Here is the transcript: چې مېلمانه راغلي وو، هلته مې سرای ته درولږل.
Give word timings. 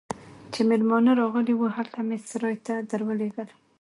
چې 0.53 0.61
مېلمانه 0.69 1.11
راغلي 1.21 1.53
وو، 1.55 1.67
هلته 1.77 1.99
مې 2.07 2.17
سرای 2.29 2.55
ته 2.65 2.73
درولږل. 2.91 3.49